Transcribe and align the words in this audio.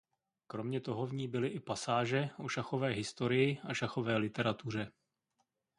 Kromě 0.47 0.81
toho 0.81 1.05
v 1.05 1.13
ní 1.13 1.27
byly 1.27 1.47
i 1.47 1.59
pasáže 1.59 2.29
o 2.37 2.49
šachové 2.49 2.89
historii 2.89 3.59
a 3.63 3.73
šachové 3.73 4.17
literatuře. 4.17 4.91